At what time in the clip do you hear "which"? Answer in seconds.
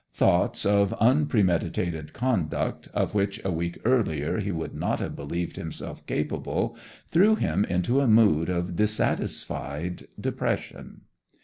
3.13-3.39